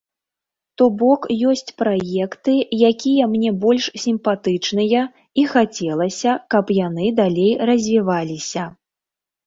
То 0.81 0.85
бок, 1.01 1.27
ёсць 1.49 1.67
праекты, 1.81 2.55
якія 2.91 3.29
мне 3.35 3.53
больш 3.67 3.91
сімпатычныя 4.07 5.01
і 5.43 5.47
хацелася, 5.55 6.31
каб 6.55 6.65
яны 6.85 7.05
далей 7.25 7.51
развіваліся. 7.73 8.71